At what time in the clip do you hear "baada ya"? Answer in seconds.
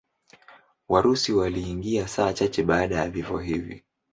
2.63-3.09